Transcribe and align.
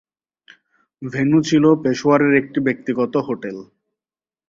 Venue 1.01 1.39
ছিল 1.41 1.63
পেশোয়ারের 1.83 2.33
একটি 2.35 2.59
ব্যক্তিগত 2.59 3.13
হোটেল। 3.27 3.57